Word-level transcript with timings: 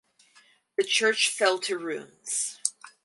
The 0.79 0.83
church 0.83 1.29
fell 1.29 1.59
to 1.59 1.77
ruins. 1.77 2.57